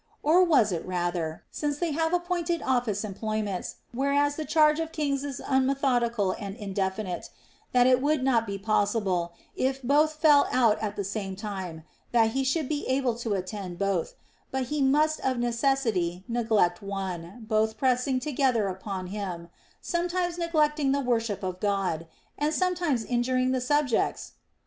Or 0.23 0.43
was 0.43 0.71
it 0.71 0.83
rather,— 0.83 1.43
since 1.51 1.77
they 1.77 1.91
have 1.91 2.11
appointed 2.11 2.63
office 2.63 3.05
em 3.05 3.13
ployments, 3.13 3.75
whereas 3.93 4.35
the 4.35 4.45
charge 4.45 4.79
of 4.79 4.91
kings 4.91 5.23
is 5.23 5.39
unmethodical 5.45 6.31
and 6.39 6.55
indefinite,— 6.55 7.29
that 7.71 7.85
it 7.85 8.01
would 8.01 8.23
not 8.23 8.47
be 8.47 8.57
possible, 8.57 9.33
if 9.55 9.79
both 9.83 10.13
fell 10.13 10.47
out 10.51 10.79
at 10.81 10.95
the 10.95 11.03
same 11.03 11.35
time, 11.35 11.83
that 12.13 12.31
he 12.31 12.43
should 12.43 12.67
be 12.67 12.83
able 12.87 13.13
to 13.17 13.35
attend 13.35 13.77
both, 13.77 14.15
but 14.49 14.63
he 14.73 14.81
must 14.81 15.19
of 15.19 15.37
necessity 15.37 16.23
neglect 16.27 16.81
one 16.81 17.45
(both 17.47 17.77
pressing 17.77 18.19
to 18.21 18.31
gether 18.31 18.69
upon 18.69 19.05
him), 19.05 19.49
sometimes 19.81 20.35
neglecting 20.35 20.93
the 20.93 20.99
worship 20.99 21.43
of 21.43 21.59
God, 21.59 22.07
and 22.39 22.55
sometimes 22.55 23.05
injuring 23.05 23.51
the 23.51 23.61
subjects 23.61 24.31